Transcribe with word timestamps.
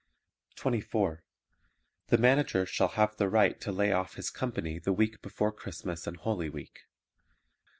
24. 0.55 1.23
The 2.07 2.17
Manager 2.17 2.65
shall 2.65 2.87
have 2.87 3.15
the 3.17 3.29
right 3.29 3.61
to 3.61 3.71
lay 3.71 3.91
off 3.91 4.15
his 4.15 4.31
company 4.31 4.79
the 4.79 4.93
week 4.93 5.21
before 5.21 5.51
Christmas 5.51 6.07
and 6.07 6.17
Holy 6.17 6.49
Week. 6.49 6.85